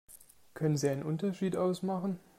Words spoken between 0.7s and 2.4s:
Sie einen Unterschied ausmachen?